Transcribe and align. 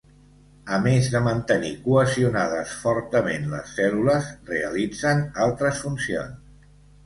A 0.77 0.77
més 0.85 1.09
de 1.15 1.21
mantenir 1.27 1.73
cohesionades 1.83 2.73
fortament 2.87 3.47
les 3.53 3.77
cèl·lules 3.77 4.33
realitzen 4.51 5.25
altres 5.49 5.87
funcions. 5.87 6.69